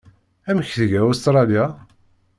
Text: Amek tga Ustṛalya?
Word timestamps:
Amek 0.49 0.69
tga 0.79 1.01
Ustṛalya? 1.09 1.65